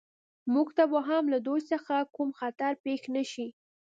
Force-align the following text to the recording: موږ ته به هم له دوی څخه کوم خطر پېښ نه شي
موږ 0.53 0.67
ته 0.77 0.83
به 0.91 0.99
هم 1.09 1.23
له 1.33 1.39
دوی 1.47 1.61
څخه 1.71 1.95
کوم 2.15 2.29
خطر 2.39 2.71
پېښ 2.85 3.01
نه 3.15 3.23
شي 3.31 3.47